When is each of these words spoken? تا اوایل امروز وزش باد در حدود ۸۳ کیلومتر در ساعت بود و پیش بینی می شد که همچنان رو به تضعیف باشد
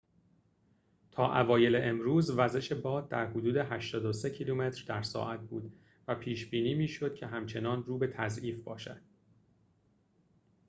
تا 1.11 1.35
اوایل 1.41 1.75
امروز 1.83 2.29
وزش 2.37 2.73
باد 2.73 3.09
در 3.09 3.25
حدود 3.31 3.57
۸۳ 3.57 4.29
کیلومتر 4.29 4.83
در 4.87 5.01
ساعت 5.01 5.39
بود 5.39 5.73
و 6.07 6.15
پیش 6.15 6.45
بینی 6.49 6.75
می 6.75 6.87
شد 6.87 7.15
که 7.15 7.27
همچنان 7.27 7.83
رو 7.83 7.97
به 7.97 8.07
تضعیف 8.07 8.63
باشد 8.63 9.01